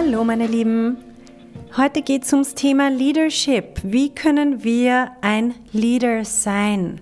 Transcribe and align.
Hallo 0.00 0.22
meine 0.22 0.46
Lieben, 0.46 0.96
heute 1.76 2.02
geht 2.02 2.22
es 2.22 2.32
ums 2.32 2.54
Thema 2.54 2.88
Leadership. 2.88 3.80
Wie 3.82 4.14
können 4.14 4.62
wir 4.62 5.10
ein 5.22 5.56
Leader 5.72 6.24
sein? 6.24 7.00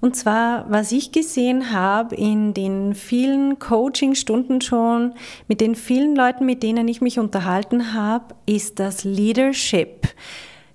Und 0.00 0.16
zwar, 0.16 0.68
was 0.68 0.90
ich 0.90 1.12
gesehen 1.12 1.70
habe 1.70 2.16
in 2.16 2.54
den 2.54 2.96
vielen 2.96 3.60
Coaching-Stunden 3.60 4.62
schon, 4.62 5.14
mit 5.46 5.60
den 5.60 5.76
vielen 5.76 6.16
Leuten, 6.16 6.44
mit 6.44 6.64
denen 6.64 6.88
ich 6.88 7.02
mich 7.02 7.20
unterhalten 7.20 7.94
habe, 7.94 8.34
ist, 8.46 8.80
dass 8.80 9.04
Leadership 9.04 10.08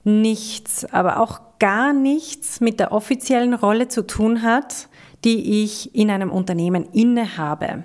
nichts, 0.06 0.86
aber 0.94 1.20
auch 1.20 1.42
gar 1.60 1.92
nichts 1.92 2.62
mit 2.62 2.80
der 2.80 2.94
offiziellen 2.94 3.54
Rolle 3.54 3.90
zu 3.90 4.08
tun 4.08 4.44
hat, 4.44 4.88
die 5.26 5.62
ich 5.62 5.94
in 5.94 6.10
einem 6.10 6.32
Unternehmen 6.32 6.86
innehabe. 6.94 7.84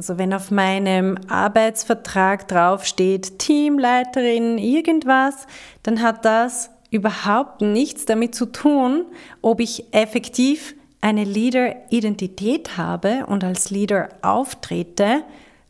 Also 0.00 0.16
wenn 0.16 0.32
auf 0.32 0.50
meinem 0.50 1.18
Arbeitsvertrag 1.28 2.48
draufsteht 2.48 3.38
Teamleiterin 3.38 4.56
irgendwas, 4.56 5.46
dann 5.82 6.00
hat 6.00 6.24
das 6.24 6.70
überhaupt 6.90 7.60
nichts 7.60 8.06
damit 8.06 8.34
zu 8.34 8.46
tun, 8.46 9.04
ob 9.42 9.60
ich 9.60 9.92
effektiv 9.92 10.74
eine 11.02 11.24
Leader-Identität 11.24 12.78
habe 12.78 13.26
und 13.26 13.44
als 13.44 13.68
Leader 13.68 14.08
auftrete 14.22 15.22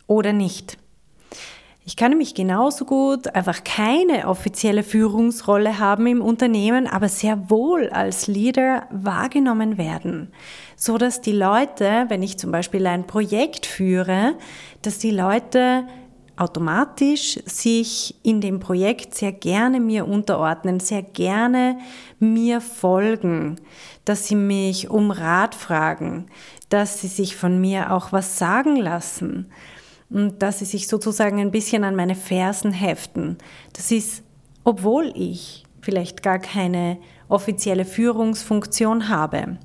oder 0.07 0.33
nicht. 0.33 0.79
Ich 1.91 1.97
kann 1.97 2.11
nämlich 2.11 2.35
genauso 2.35 2.85
gut 2.85 3.35
einfach 3.35 3.65
keine 3.65 4.29
offizielle 4.29 4.85
Führungsrolle 4.85 5.81
haben 5.81 6.07
im 6.07 6.23
Unternehmen, 6.23 6.87
aber 6.87 7.09
sehr 7.09 7.51
wohl 7.51 7.89
als 7.89 8.29
Leader 8.29 8.87
wahrgenommen 8.93 9.77
werden, 9.77 10.31
so 10.77 10.99
dass 10.99 11.21
die 11.21 11.33
Leute, 11.33 12.05
wenn 12.07 12.23
ich 12.23 12.39
zum 12.39 12.53
Beispiel 12.53 12.87
ein 12.87 13.09
Projekt 13.09 13.67
führe, 13.67 14.35
dass 14.83 14.99
die 14.99 15.11
Leute 15.11 15.85
automatisch 16.37 17.41
sich 17.45 18.15
in 18.23 18.41
dem 18.41 18.61
Projekt 18.61 19.17
sehr 19.17 19.33
gerne 19.33 19.81
mir 19.81 20.07
unterordnen, 20.07 20.79
sehr 20.79 21.03
gerne 21.03 21.77
mir 22.21 22.61
folgen, 22.61 23.57
dass 24.05 24.29
sie 24.29 24.37
mich 24.37 24.91
um 24.91 25.11
Rat 25.11 25.57
fragen, 25.57 26.27
dass 26.69 27.01
sie 27.01 27.09
sich 27.09 27.35
von 27.35 27.61
mir 27.61 27.93
auch 27.93 28.13
was 28.13 28.39
sagen 28.39 28.77
lassen 28.77 29.51
und 30.11 30.43
dass 30.43 30.59
sie 30.59 30.65
sich 30.65 30.89
sozusagen 30.89 31.41
ein 31.41 31.53
bisschen 31.53 31.85
an 31.85 31.97
meine 31.97 32.17
Fersen 32.17 32.73
heften. 32.73 33.39
Das 33.73 33.91
ist, 33.91 34.23
obwohl 34.65 35.13
ich 35.15 35.65
vielleicht 35.81 36.23
gar 36.23 36.39
keine 36.39 36.99
offizielle 37.29 37.85
Führungsfunktion 37.85 39.09
habe. 39.09 39.59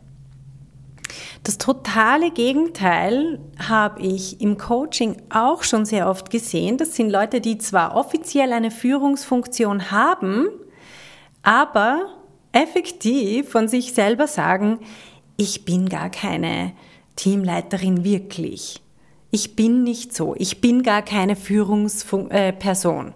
Das 1.44 1.58
totale 1.58 2.32
Gegenteil 2.32 3.40
habe 3.60 4.02
ich 4.02 4.42
im 4.42 4.58
Coaching 4.58 5.22
auch 5.30 5.64
schon 5.64 5.86
sehr 5.86 6.10
oft 6.10 6.30
gesehen. 6.30 6.78
Das 6.78 6.96
sind 6.96 7.10
Leute, 7.10 7.42
die 7.42 7.58
zwar 7.58 7.96
offiziell 7.96 8.52
eine 8.52 8.72
Führungsfunktion 8.72 9.92
haben, 9.92 10.48
aber 11.44 12.08
effektiv 12.52 13.50
von 13.50 13.68
sich 13.68 13.94
selber 13.94 14.28
sagen, 14.28 14.80
ich 15.38 15.66
bin 15.66 15.90
gar 15.90 16.10
keine 16.10 16.72
Teamleiterin 17.16 18.04
wirklich 18.04 18.82
ich 19.36 19.58
bin 19.58 19.84
nicht 19.84 20.16
so, 20.16 20.34
ich 20.38 20.62
bin 20.62 20.82
gar 20.82 21.02
keine 21.02 21.36
Führungsperson. 21.36 23.14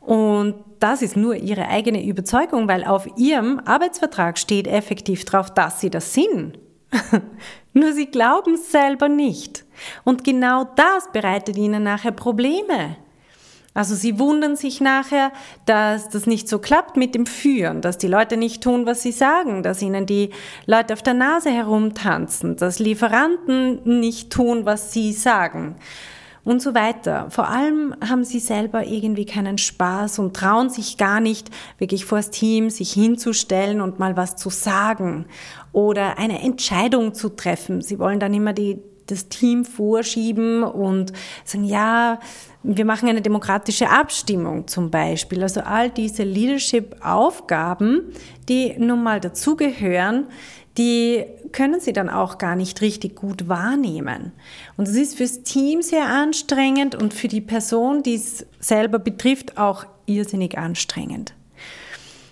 Und 0.00 0.54
das 0.80 1.00
ist 1.00 1.16
nur 1.16 1.34
ihre 1.34 1.66
eigene 1.68 2.04
Überzeugung, 2.04 2.68
weil 2.68 2.84
auf 2.84 3.08
ihrem 3.16 3.58
Arbeitsvertrag 3.64 4.36
steht 4.36 4.66
effektiv 4.66 5.24
drauf, 5.24 5.54
dass 5.54 5.80
sie 5.80 5.88
das 5.88 6.12
sind. 6.12 6.58
nur 7.72 7.94
sie 7.94 8.04
glauben 8.04 8.52
es 8.54 8.70
selber 8.70 9.08
nicht. 9.08 9.64
Und 10.04 10.24
genau 10.24 10.64
das 10.76 11.10
bereitet 11.10 11.56
ihnen 11.56 11.84
nachher 11.84 12.12
Probleme. 12.12 12.98
Also 13.74 13.94
sie 13.94 14.18
wundern 14.18 14.56
sich 14.56 14.80
nachher, 14.80 15.32
dass 15.64 16.10
das 16.10 16.26
nicht 16.26 16.48
so 16.48 16.58
klappt 16.58 16.96
mit 16.96 17.14
dem 17.14 17.24
Führen, 17.24 17.80
dass 17.80 17.96
die 17.96 18.06
Leute 18.06 18.36
nicht 18.36 18.62
tun, 18.62 18.84
was 18.84 19.02
sie 19.02 19.12
sagen, 19.12 19.62
dass 19.62 19.80
ihnen 19.80 20.04
die 20.04 20.30
Leute 20.66 20.92
auf 20.92 21.02
der 21.02 21.14
Nase 21.14 21.50
herumtanzen, 21.50 22.56
dass 22.56 22.78
Lieferanten 22.78 24.00
nicht 24.00 24.30
tun, 24.30 24.66
was 24.66 24.92
sie 24.92 25.12
sagen 25.12 25.76
und 26.44 26.60
so 26.60 26.74
weiter. 26.74 27.30
Vor 27.30 27.48
allem 27.48 27.94
haben 28.06 28.24
sie 28.24 28.40
selber 28.40 28.86
irgendwie 28.86 29.26
keinen 29.26 29.58
Spaß 29.58 30.18
und 30.18 30.34
trauen 30.36 30.70
sich 30.70 30.98
gar 30.98 31.20
nicht, 31.20 31.50
wirklich 31.78 32.04
vor 32.04 32.18
das 32.18 32.30
Team 32.30 32.68
sich 32.68 32.92
hinzustellen 32.92 33.80
und 33.80 33.98
mal 33.98 34.16
was 34.16 34.36
zu 34.36 34.50
sagen 34.50 35.26
oder 35.72 36.18
eine 36.18 36.42
Entscheidung 36.42 37.14
zu 37.14 37.30
treffen. 37.30 37.80
Sie 37.80 37.98
wollen 37.98 38.20
dann 38.20 38.34
immer 38.34 38.52
die 38.52 38.82
das 39.06 39.28
Team 39.28 39.64
vorschieben 39.64 40.62
und 40.62 41.12
sagen, 41.44 41.64
ja, 41.64 42.20
wir 42.62 42.84
machen 42.84 43.08
eine 43.08 43.22
demokratische 43.22 43.90
Abstimmung 43.90 44.68
zum 44.68 44.90
Beispiel. 44.90 45.42
Also 45.42 45.60
all 45.60 45.90
diese 45.90 46.22
Leadership-Aufgaben, 46.22 48.12
die 48.48 48.74
nun 48.78 49.02
mal 49.02 49.20
dazugehören, 49.20 50.26
die 50.78 51.24
können 51.52 51.80
sie 51.80 51.92
dann 51.92 52.08
auch 52.08 52.38
gar 52.38 52.56
nicht 52.56 52.80
richtig 52.80 53.16
gut 53.16 53.48
wahrnehmen. 53.48 54.32
Und 54.76 54.88
es 54.88 54.94
ist 54.94 55.16
fürs 55.16 55.42
Team 55.42 55.82
sehr 55.82 56.06
anstrengend 56.06 56.94
und 56.94 57.12
für 57.12 57.28
die 57.28 57.42
Person, 57.42 58.02
die 58.02 58.14
es 58.14 58.46
selber 58.58 58.98
betrifft, 58.98 59.58
auch 59.58 59.84
irrsinnig 60.06 60.56
anstrengend. 60.56 61.34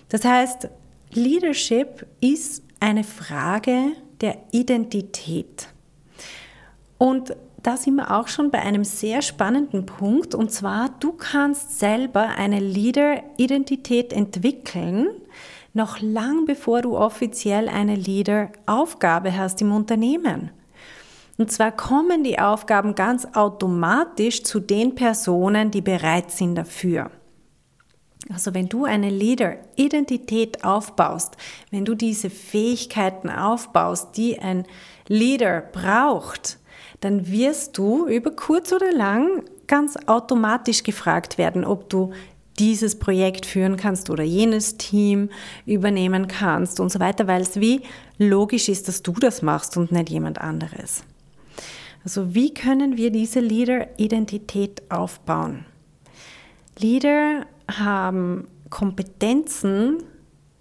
Das 0.09 0.25
heißt, 0.25 0.69
Leadership 1.13 2.07
ist 2.19 2.63
eine 2.79 3.03
Frage 3.03 3.91
der 4.21 4.37
Identität. 4.51 5.67
Und 6.97 7.35
da 7.63 7.77
sind 7.77 7.95
wir 7.95 8.11
auch 8.11 8.27
schon 8.27 8.51
bei 8.51 8.59
einem 8.59 8.83
sehr 8.83 9.21
spannenden 9.21 9.85
Punkt. 9.85 10.33
Und 10.35 10.51
zwar, 10.51 10.89
du 10.99 11.13
kannst 11.13 11.79
selber 11.79 12.29
eine 12.37 12.59
Leader-Identität 12.59 14.13
entwickeln, 14.13 15.07
noch 15.73 16.01
lang 16.01 16.45
bevor 16.45 16.81
du 16.81 16.97
offiziell 16.97 17.69
eine 17.69 17.95
Leader-Aufgabe 17.95 19.37
hast 19.37 19.61
im 19.61 19.71
Unternehmen. 19.71 20.51
Und 21.37 21.51
zwar 21.51 21.71
kommen 21.71 22.23
die 22.23 22.39
Aufgaben 22.39 22.93
ganz 22.93 23.25
automatisch 23.33 24.43
zu 24.43 24.59
den 24.59 24.95
Personen, 24.95 25.71
die 25.71 25.81
bereit 25.81 26.31
sind 26.31 26.55
dafür. 26.55 27.09
Also 28.31 28.53
wenn 28.53 28.69
du 28.69 28.85
eine 28.85 29.09
Leader-Identität 29.09 30.63
aufbaust, 30.63 31.37
wenn 31.71 31.85
du 31.85 31.95
diese 31.95 32.29
Fähigkeiten 32.29 33.29
aufbaust, 33.29 34.15
die 34.17 34.39
ein 34.39 34.65
Leader 35.07 35.61
braucht, 35.61 36.59
dann 37.01 37.29
wirst 37.29 37.77
du 37.77 38.07
über 38.07 38.31
kurz 38.31 38.71
oder 38.71 38.91
lang 38.93 39.43
ganz 39.67 39.97
automatisch 40.05 40.83
gefragt 40.83 41.37
werden, 41.37 41.65
ob 41.65 41.89
du 41.89 42.11
dieses 42.59 42.99
Projekt 42.99 43.45
führen 43.45 43.75
kannst 43.75 44.09
oder 44.09 44.23
jenes 44.23 44.77
Team 44.77 45.29
übernehmen 45.65 46.27
kannst 46.27 46.79
und 46.79 46.91
so 46.91 46.99
weiter, 46.99 47.27
weil 47.27 47.41
es 47.41 47.59
wie 47.59 47.81
logisch 48.17 48.69
ist, 48.69 48.87
dass 48.87 49.01
du 49.01 49.13
das 49.13 49.41
machst 49.41 49.77
und 49.77 49.91
nicht 49.91 50.09
jemand 50.09 50.39
anderes. 50.39 51.03
Also 52.03 52.35
wie 52.35 52.53
können 52.53 52.97
wir 52.97 53.11
diese 53.11 53.39
Leader-Identität 53.39 54.83
aufbauen? 54.91 55.65
Leader 56.77 57.45
haben 57.69 58.47
Kompetenzen, 58.69 60.03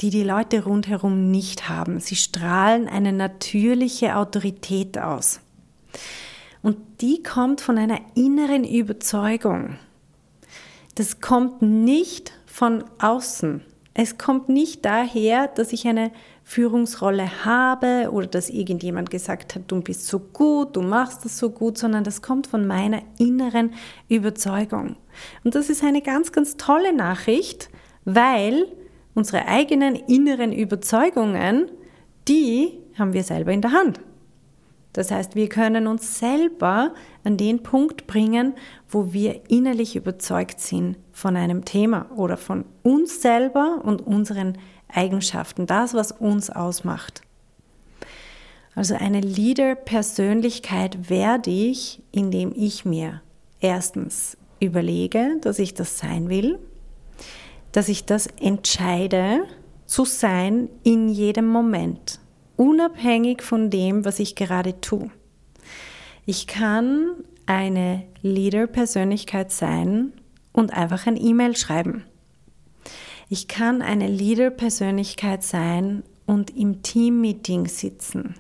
die 0.00 0.10
die 0.10 0.22
Leute 0.22 0.64
rundherum 0.64 1.30
nicht 1.30 1.68
haben. 1.68 2.00
Sie 2.00 2.16
strahlen 2.16 2.88
eine 2.88 3.12
natürliche 3.12 4.16
Autorität 4.16 4.98
aus. 4.98 5.40
Und 6.62 6.76
die 7.00 7.22
kommt 7.22 7.60
von 7.60 7.78
einer 7.78 8.00
inneren 8.14 8.64
Überzeugung. 8.64 9.78
Das 10.94 11.20
kommt 11.20 11.62
nicht 11.62 12.32
von 12.46 12.84
außen. 12.98 13.62
Es 13.94 14.18
kommt 14.18 14.48
nicht 14.48 14.84
daher, 14.84 15.48
dass 15.48 15.72
ich 15.72 15.86
eine 15.86 16.12
Führungsrolle 16.44 17.44
habe 17.44 18.10
oder 18.12 18.26
dass 18.26 18.50
irgendjemand 18.50 19.10
gesagt 19.10 19.54
hat, 19.54 19.62
du 19.68 19.80
bist 19.80 20.06
so 20.06 20.18
gut, 20.18 20.76
du 20.76 20.82
machst 20.82 21.24
das 21.24 21.38
so 21.38 21.50
gut, 21.50 21.78
sondern 21.78 22.04
das 22.04 22.22
kommt 22.22 22.46
von 22.46 22.66
meiner 22.66 23.02
inneren 23.18 23.74
Überzeugung. 24.08 24.96
Und 25.44 25.54
das 25.54 25.70
ist 25.70 25.84
eine 25.84 26.02
ganz, 26.02 26.32
ganz 26.32 26.56
tolle 26.56 26.94
Nachricht, 26.94 27.70
weil 28.04 28.66
unsere 29.14 29.46
eigenen 29.46 29.94
inneren 29.94 30.52
Überzeugungen, 30.52 31.70
die 32.28 32.78
haben 32.98 33.12
wir 33.12 33.22
selber 33.22 33.52
in 33.52 33.62
der 33.62 33.72
Hand. 33.72 34.00
Das 34.92 35.10
heißt, 35.10 35.36
wir 35.36 35.48
können 35.48 35.86
uns 35.86 36.18
selber 36.18 36.94
an 37.22 37.36
den 37.36 37.62
Punkt 37.62 38.06
bringen, 38.06 38.54
wo 38.88 39.12
wir 39.12 39.48
innerlich 39.48 39.94
überzeugt 39.94 40.60
sind 40.60 40.96
von 41.12 41.36
einem 41.36 41.64
Thema 41.64 42.10
oder 42.16 42.36
von 42.36 42.64
uns 42.82 43.22
selber 43.22 43.82
und 43.84 44.04
unseren 44.04 44.58
Eigenschaften, 44.88 45.66
das, 45.66 45.94
was 45.94 46.10
uns 46.12 46.50
ausmacht. 46.50 47.22
Also 48.74 48.94
eine 48.94 49.20
Leader-Persönlichkeit 49.20 51.10
werde 51.10 51.50
ich, 51.50 52.02
indem 52.12 52.52
ich 52.56 52.84
mir 52.84 53.20
erstens 53.60 54.36
überlege, 54.58 55.36
dass 55.40 55.58
ich 55.58 55.74
das 55.74 55.98
sein 55.98 56.28
will, 56.28 56.58
dass 57.72 57.88
ich 57.88 58.04
das 58.04 58.26
entscheide 58.40 59.44
zu 59.86 60.04
sein 60.04 60.68
in 60.82 61.08
jedem 61.08 61.48
Moment, 61.48 62.20
unabhängig 62.60 63.42
von 63.42 63.70
dem, 63.70 64.04
was 64.04 64.18
ich 64.18 64.34
gerade 64.34 64.82
tue. 64.82 65.10
Ich 66.26 66.46
kann 66.46 67.12
eine 67.46 68.04
Leader-Persönlichkeit 68.20 69.50
sein 69.50 70.12
und 70.52 70.74
einfach 70.74 71.06
ein 71.06 71.16
E-Mail 71.16 71.56
schreiben. 71.56 72.04
Ich 73.30 73.48
kann 73.48 73.80
eine 73.80 74.08
Leader-Persönlichkeit 74.08 75.42
sein 75.42 76.02
und 76.26 76.54
im 76.54 76.82
Team-Meeting 76.82 77.66
sitzen. 77.66 78.34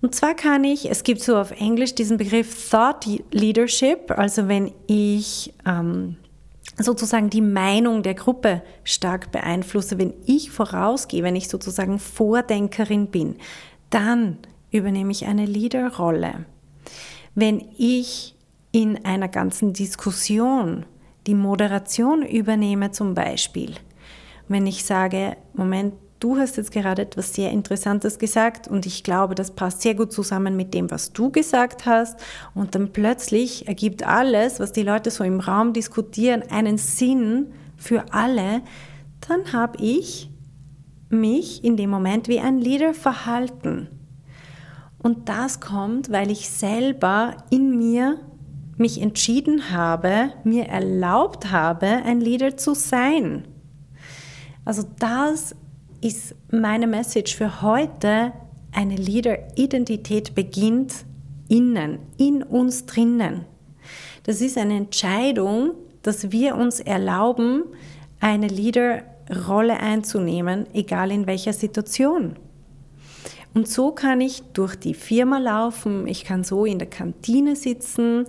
Und 0.00 0.16
zwar 0.16 0.34
kann 0.34 0.64
ich, 0.64 0.90
es 0.90 1.04
gibt 1.04 1.20
so 1.20 1.36
auf 1.36 1.52
Englisch 1.52 1.94
diesen 1.94 2.16
Begriff 2.16 2.70
Thought 2.70 3.06
Leadership, 3.30 4.10
also 4.10 4.48
wenn 4.48 4.72
ich 4.88 5.54
ähm, 5.64 6.16
sozusagen 6.78 7.30
die 7.30 7.40
Meinung 7.40 8.02
der 8.02 8.14
Gruppe 8.14 8.62
stark 8.84 9.32
beeinflusse, 9.32 9.98
wenn 9.98 10.14
ich 10.26 10.50
vorausgehe, 10.50 11.22
wenn 11.22 11.36
ich 11.36 11.48
sozusagen 11.48 11.98
Vordenkerin 11.98 13.08
bin, 13.08 13.36
dann 13.90 14.38
übernehme 14.70 15.12
ich 15.12 15.26
eine 15.26 15.46
Leaderrolle. 15.46 16.46
Wenn 17.34 17.64
ich 17.76 18.34
in 18.72 19.04
einer 19.04 19.28
ganzen 19.28 19.72
Diskussion 19.72 20.84
die 21.26 21.34
Moderation 21.34 22.22
übernehme 22.22 22.90
zum 22.90 23.14
Beispiel, 23.14 23.74
wenn 24.48 24.66
ich 24.66 24.84
sage, 24.84 25.36
Moment, 25.54 25.94
du 26.20 26.36
hast 26.36 26.56
jetzt 26.56 26.72
gerade 26.72 27.02
etwas 27.02 27.34
sehr 27.34 27.50
Interessantes 27.50 28.18
gesagt 28.18 28.68
und 28.68 28.86
ich 28.86 29.04
glaube, 29.04 29.34
das 29.34 29.52
passt 29.52 29.82
sehr 29.82 29.94
gut 29.94 30.12
zusammen 30.12 30.56
mit 30.56 30.74
dem, 30.74 30.90
was 30.90 31.12
du 31.12 31.30
gesagt 31.30 31.86
hast. 31.86 32.18
Und 32.54 32.74
dann 32.74 32.92
plötzlich 32.92 33.68
ergibt 33.68 34.06
alles, 34.06 34.60
was 34.60 34.72
die 34.72 34.82
Leute 34.82 35.10
so 35.10 35.24
im 35.24 35.40
Raum 35.40 35.72
diskutieren, 35.72 36.42
einen 36.50 36.78
Sinn 36.78 37.52
für 37.76 38.12
alle. 38.12 38.62
Dann 39.28 39.52
habe 39.52 39.78
ich 39.82 40.30
mich 41.08 41.64
in 41.64 41.76
dem 41.76 41.90
Moment 41.90 42.28
wie 42.28 42.40
ein 42.40 42.58
Leader 42.58 42.94
verhalten. 42.94 43.88
Und 44.98 45.28
das 45.28 45.60
kommt, 45.60 46.10
weil 46.10 46.30
ich 46.30 46.50
selber 46.50 47.36
in 47.50 47.78
mir 47.78 48.18
mich 48.76 49.00
entschieden 49.00 49.70
habe, 49.70 50.32
mir 50.44 50.66
erlaubt 50.66 51.50
habe, 51.50 51.86
ein 51.86 52.20
Leader 52.20 52.56
zu 52.56 52.74
sein. 52.74 53.46
Also 54.64 54.84
das 54.98 55.54
ist 56.00 56.34
meine 56.50 56.86
Message 56.86 57.36
für 57.36 57.62
heute. 57.62 58.32
Eine 58.72 58.96
Leader-Identität 58.96 60.34
beginnt 60.34 61.04
innen, 61.48 61.98
in 62.16 62.42
uns 62.42 62.86
drinnen. 62.86 63.44
Das 64.24 64.40
ist 64.40 64.58
eine 64.58 64.76
Entscheidung, 64.76 65.72
dass 66.02 66.30
wir 66.30 66.56
uns 66.56 66.80
erlauben, 66.80 67.64
eine 68.20 68.48
Leader-Rolle 68.48 69.78
einzunehmen, 69.78 70.66
egal 70.74 71.10
in 71.10 71.26
welcher 71.26 71.52
Situation. 71.52 72.36
Und 73.54 73.68
so 73.68 73.92
kann 73.92 74.20
ich 74.20 74.42
durch 74.52 74.76
die 74.76 74.94
Firma 74.94 75.38
laufen, 75.38 76.06
ich 76.06 76.24
kann 76.24 76.44
so 76.44 76.64
in 76.64 76.78
der 76.78 76.90
Kantine 76.90 77.56
sitzen. 77.56 78.26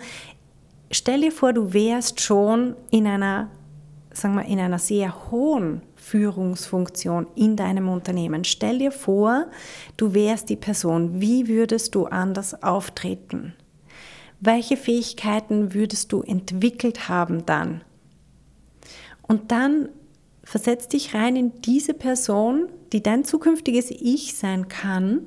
Stell 0.90 1.22
dir 1.22 1.32
vor, 1.32 1.54
du 1.54 1.74
wärst 1.74 2.22
schon 2.22 2.76
in 2.90 3.06
einer, 3.06 3.50
sagen 4.14 4.36
wir, 4.36 4.46
in 4.46 4.60
einer 4.60 4.80
sehr 4.80 5.30
hohen 5.30 5.82
Führungsfunktion 6.10 7.28
in 7.36 7.56
deinem 7.56 7.88
Unternehmen. 7.88 8.44
Stell 8.44 8.80
dir 8.80 8.92
vor, 8.92 9.46
du 9.96 10.14
wärst 10.16 10.50
die 10.50 10.56
Person. 10.56 11.22
Wie 11.22 11.48
würdest 11.48 11.94
du 11.94 12.06
anders 12.06 12.64
auftreten? 12.64 13.54
Welche 14.40 14.76
Fähigkeiten 14.76 15.74
würdest 15.74 16.12
du 16.12 16.22
entwickelt 16.22 17.10
haben 17.10 17.46
dann? 17.46 17.82
Und 19.22 19.52
dann 19.52 19.90
versetz 20.44 20.88
dich 20.88 21.14
rein 21.14 21.36
in 21.36 21.62
diese 21.62 21.94
Person, 21.94 22.70
die 22.92 23.04
dein 23.04 23.24
zukünftiges 23.24 23.92
Ich 23.92 24.36
sein 24.36 24.68
kann 24.68 25.22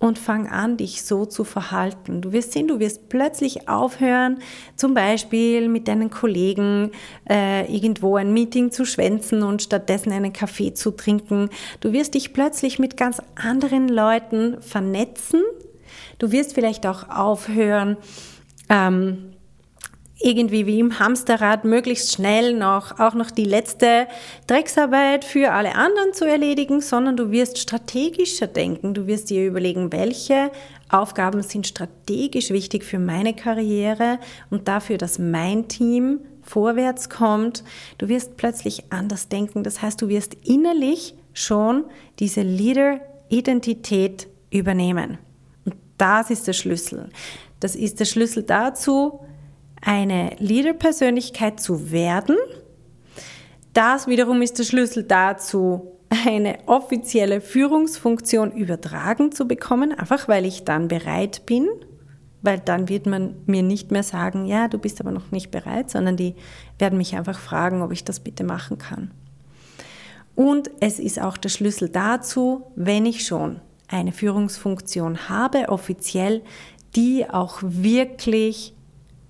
und 0.00 0.18
fang 0.18 0.48
an, 0.48 0.78
dich 0.78 1.02
so 1.02 1.26
zu 1.26 1.44
verhalten. 1.44 2.22
Du 2.22 2.32
wirst 2.32 2.52
sehen, 2.52 2.66
du 2.66 2.80
wirst 2.80 3.10
plötzlich 3.10 3.68
aufhören, 3.68 4.38
zum 4.74 4.94
Beispiel 4.94 5.68
mit 5.68 5.86
deinen 5.86 6.10
Kollegen 6.10 6.90
äh, 7.28 7.72
irgendwo 7.72 8.16
ein 8.16 8.32
Meeting 8.32 8.72
zu 8.72 8.86
schwänzen 8.86 9.42
und 9.42 9.62
stattdessen 9.62 10.10
einen 10.10 10.32
Kaffee 10.32 10.72
zu 10.72 10.90
trinken. 10.90 11.50
Du 11.80 11.92
wirst 11.92 12.14
dich 12.14 12.32
plötzlich 12.32 12.78
mit 12.78 12.96
ganz 12.96 13.22
anderen 13.36 13.88
Leuten 13.88 14.60
vernetzen. 14.62 15.42
Du 16.18 16.32
wirst 16.32 16.54
vielleicht 16.54 16.86
auch 16.86 17.10
aufhören, 17.10 17.98
ähm, 18.70 19.29
irgendwie 20.22 20.66
wie 20.66 20.78
im 20.78 20.98
Hamsterrad 20.98 21.64
möglichst 21.64 22.12
schnell 22.12 22.52
noch 22.52 22.98
auch 22.98 23.14
noch 23.14 23.30
die 23.30 23.44
letzte 23.44 24.06
Drecksarbeit 24.46 25.24
für 25.24 25.52
alle 25.52 25.74
anderen 25.74 26.12
zu 26.12 26.26
erledigen, 26.26 26.82
sondern 26.82 27.16
du 27.16 27.30
wirst 27.30 27.58
strategischer 27.58 28.46
denken. 28.46 28.92
Du 28.92 29.06
wirst 29.06 29.30
dir 29.30 29.46
überlegen, 29.46 29.92
welche 29.92 30.50
Aufgaben 30.90 31.42
sind 31.42 31.66
strategisch 31.66 32.50
wichtig 32.50 32.84
für 32.84 32.98
meine 32.98 33.34
Karriere 33.34 34.18
und 34.50 34.68
dafür, 34.68 34.98
dass 34.98 35.18
mein 35.18 35.68
Team 35.68 36.20
vorwärts 36.42 37.08
kommt. 37.08 37.64
Du 37.96 38.08
wirst 38.08 38.36
plötzlich 38.36 38.84
anders 38.90 39.28
denken. 39.28 39.62
Das 39.62 39.80
heißt, 39.80 40.02
du 40.02 40.08
wirst 40.08 40.34
innerlich 40.44 41.14
schon 41.32 41.84
diese 42.18 42.42
Leader-Identität 42.42 44.28
übernehmen. 44.50 45.18
Und 45.64 45.76
das 45.96 46.28
ist 46.30 46.46
der 46.46 46.52
Schlüssel. 46.52 47.08
Das 47.60 47.76
ist 47.76 48.00
der 48.00 48.04
Schlüssel 48.06 48.42
dazu, 48.42 49.20
eine 49.80 50.36
Leader-Persönlichkeit 50.38 51.60
zu 51.60 51.90
werden. 51.90 52.36
Das 53.72 54.06
wiederum 54.06 54.42
ist 54.42 54.58
der 54.58 54.64
Schlüssel 54.64 55.04
dazu, 55.04 55.92
eine 56.26 56.58
offizielle 56.66 57.40
Führungsfunktion 57.40 58.50
übertragen 58.52 59.32
zu 59.32 59.46
bekommen, 59.46 59.92
einfach 59.92 60.28
weil 60.28 60.44
ich 60.44 60.64
dann 60.64 60.88
bereit 60.88 61.46
bin, 61.46 61.68
weil 62.42 62.58
dann 62.58 62.88
wird 62.88 63.06
man 63.06 63.36
mir 63.46 63.62
nicht 63.62 63.92
mehr 63.92 64.02
sagen, 64.02 64.44
ja, 64.46 64.66
du 64.66 64.78
bist 64.78 65.00
aber 65.00 65.12
noch 65.12 65.30
nicht 65.30 65.50
bereit, 65.50 65.90
sondern 65.90 66.16
die 66.16 66.34
werden 66.78 66.98
mich 66.98 67.14
einfach 67.16 67.38
fragen, 67.38 67.82
ob 67.82 67.92
ich 67.92 68.04
das 68.04 68.20
bitte 68.20 68.44
machen 68.44 68.78
kann. 68.78 69.12
Und 70.34 70.70
es 70.80 70.98
ist 70.98 71.20
auch 71.20 71.36
der 71.36 71.50
Schlüssel 71.50 71.90
dazu, 71.90 72.64
wenn 72.74 73.06
ich 73.06 73.24
schon 73.24 73.60
eine 73.88 74.12
Führungsfunktion 74.12 75.28
habe, 75.28 75.68
offiziell, 75.68 76.42
die 76.96 77.28
auch 77.28 77.58
wirklich 77.62 78.74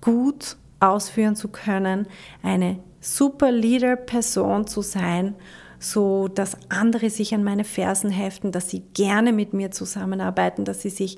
gut 0.01 0.57
ausführen 0.79 1.35
zu 1.35 1.47
können, 1.47 2.07
eine 2.43 2.79
super 2.99 3.51
Leader-Person 3.51 4.67
zu 4.67 4.81
sein, 4.81 5.35
so 5.79 6.27
dass 6.27 6.57
andere 6.69 7.09
sich 7.09 7.33
an 7.33 7.43
meine 7.43 7.63
Fersen 7.63 8.11
heften, 8.11 8.51
dass 8.51 8.69
sie 8.69 8.83
gerne 8.93 9.33
mit 9.33 9.53
mir 9.53 9.71
zusammenarbeiten, 9.71 10.65
dass 10.65 10.81
sie 10.81 10.89
sich, 10.89 11.17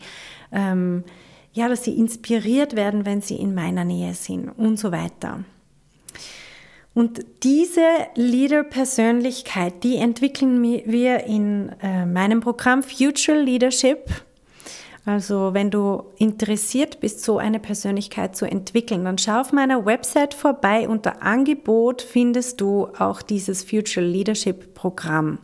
ähm, 0.52 1.04
ja, 1.52 1.68
dass 1.68 1.84
sie 1.84 1.98
inspiriert 1.98 2.76
werden, 2.76 3.06
wenn 3.06 3.22
sie 3.22 3.36
in 3.36 3.54
meiner 3.54 3.84
Nähe 3.84 4.14
sind 4.14 4.50
und 4.50 4.80
so 4.80 4.92
weiter. 4.92 5.44
Und 6.94 7.26
diese 7.44 7.82
Leader-Persönlichkeit, 8.16 9.84
die 9.84 9.98
entwickeln 9.98 10.62
wir 10.62 11.24
in 11.26 11.70
äh, 11.82 12.06
meinem 12.06 12.40
Programm 12.40 12.84
Future 12.84 13.40
Leadership. 13.40 14.10
Also 15.06 15.54
wenn 15.54 15.70
du 15.70 16.04
interessiert 16.18 17.02
bist, 17.02 17.24
so 17.24 17.38
eine 17.38 17.60
Persönlichkeit 17.60 18.38
zu 18.38 18.46
entwickeln, 18.46 19.04
dann 19.04 19.18
schau 19.18 19.42
auf 19.42 19.52
meiner 19.52 19.86
Website 19.86 20.34
vorbei. 20.34 20.88
Unter 20.88 21.22
Angebot 21.22 22.02
findest 22.02 22.62
du 22.62 22.88
auch 22.98 23.22
dieses 23.22 23.64
Future 23.64 24.06
Leadership 24.06 24.74
Programm. 24.74 25.40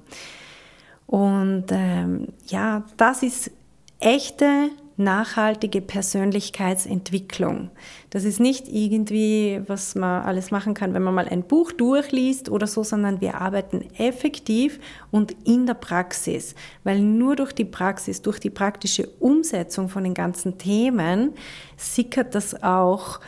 Und 1.08 1.66
ähm, 1.72 2.28
ja, 2.48 2.84
das 2.96 3.24
ist 3.24 3.52
echte 4.00 4.70
nachhaltige 5.00 5.82
Persönlichkeitsentwicklung. 5.82 7.72
Das 8.10 8.26
ist 8.26 8.40
nicht 8.40 8.68
irgendwie, 8.68 9.62
was 9.66 9.96
man 9.96 10.24
alles 10.24 10.52
machen 10.52 10.74
kann, 10.74 10.94
wenn 10.94 11.02
man 11.02 11.14
mal 11.14 11.28
ein 11.28 11.44
Buch 11.44 11.72
durchliest 11.72 12.50
oder 12.50 12.68
so, 12.68 12.84
sondern 12.84 13.22
wir 13.22 13.36
arbeiten 13.42 13.88
effektiv 13.98 14.80
und 15.10 15.36
in 15.46 15.66
der 15.66 15.74
Praxis, 15.76 16.54
weil 16.84 17.00
nur 17.00 17.36
durch 17.36 17.54
die 17.54 17.66
Praxis, 17.66 18.22
durch 18.22 18.40
die 18.40 18.50
praktische 18.50 19.08
Umsetzung 19.20 19.90
von 19.90 20.04
den 20.04 20.14
ganzen 20.14 20.58
Themen 20.58 21.34
sickert 21.78 22.36
das 22.36 22.62
auch. 22.62 23.22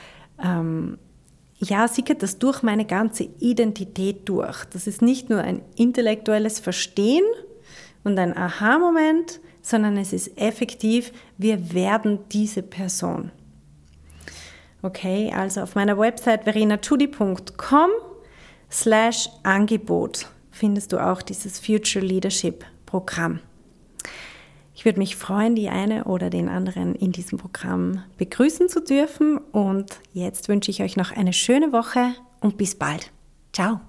Ähm, 0.43 0.97
ja, 1.57 1.87
sickert 1.87 2.23
das 2.23 2.39
durch 2.39 2.63
meine 2.63 2.85
ganze 2.85 3.29
Identität 3.39 4.27
durch. 4.27 4.65
Das 4.65 4.87
ist 4.87 5.01
nicht 5.01 5.29
nur 5.29 5.39
ein 5.39 5.61
intellektuelles 5.75 6.59
Verstehen 6.59 7.23
und 8.03 8.17
ein 8.17 8.35
Aha-Moment, 8.35 9.39
sondern 9.61 9.97
es 9.97 10.13
ist 10.13 10.37
effektiv, 10.37 11.11
wir 11.37 11.73
werden 11.73 12.19
diese 12.31 12.63
Person. 12.63 13.31
Okay, 14.81 15.31
also 15.35 15.61
auf 15.61 15.75
meiner 15.75 15.97
Website 15.97 16.43
verenatudi.com 16.43 17.89
slash 18.71 19.29
Angebot 19.43 20.27
findest 20.49 20.91
du 20.91 20.97
auch 20.97 21.21
dieses 21.21 21.59
Future 21.59 22.03
Leadership 22.03 22.65
Programm. 22.85 23.39
Ich 24.73 24.85
würde 24.85 24.97
mich 24.97 25.15
freuen, 25.15 25.55
die 25.55 25.69
eine 25.69 26.05
oder 26.05 26.31
den 26.31 26.49
anderen 26.49 26.95
in 26.95 27.11
diesem 27.11 27.37
Programm 27.37 28.03
begrüßen 28.17 28.67
zu 28.67 28.81
dürfen. 28.81 29.37
Und 29.37 29.99
jetzt 30.13 30.49
wünsche 30.49 30.71
ich 30.71 30.81
euch 30.81 30.97
noch 30.97 31.11
eine 31.11 31.33
schöne 31.33 31.71
Woche 31.71 32.15
und 32.39 32.57
bis 32.57 32.73
bald. 32.73 33.11
Ciao. 33.53 33.81